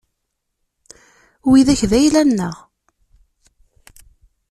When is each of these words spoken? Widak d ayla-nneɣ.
Widak 1.49 1.81
d 1.89 1.91
ayla-nneɣ. 1.97 2.55